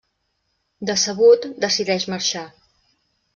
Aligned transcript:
Decebut, 0.89 1.45
decideix 1.67 2.09
marxar. 2.15 2.45